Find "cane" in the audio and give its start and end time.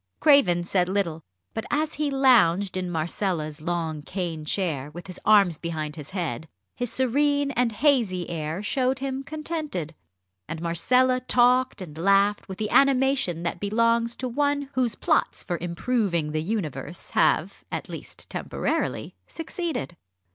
4.01-4.45